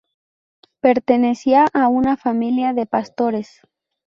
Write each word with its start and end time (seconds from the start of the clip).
Pertenecía 0.79 1.67
a 1.73 1.87
una 1.87 2.17
familia 2.17 2.73
de 2.73 2.87
pastores. 2.87 3.61